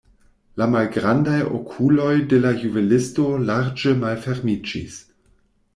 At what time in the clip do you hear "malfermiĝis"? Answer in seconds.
4.05-4.99